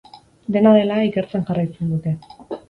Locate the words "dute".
1.93-2.17